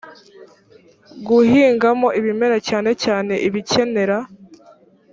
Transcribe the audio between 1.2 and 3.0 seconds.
guhingamo ibimera cyane